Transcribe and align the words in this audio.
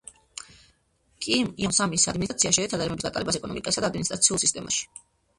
კიმ 1.25 1.49
იონ 1.63 1.75
სამის 1.79 2.05
ადმინისტრაცია 2.13 2.51
შეეცადა 2.57 2.77
რეფორმების 2.87 3.05
გატარებას 3.09 3.37
ეკონომიკასა 3.41 3.83
და 3.85 3.91
ადმინისტრაციულ 3.93 4.41
სისტემაში. 4.45 4.89